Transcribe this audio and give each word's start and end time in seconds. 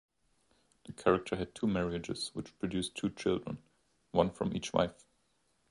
The 0.85 0.93
character 0.93 1.35
had 1.35 1.53
two 1.53 1.67
marriages 1.67 2.31
which 2.33 2.57
produced 2.57 2.95
two 2.95 3.11
children- 3.11 3.59
one 4.13 4.31
from 4.31 4.55
each 4.55 4.73
wife. 4.73 5.05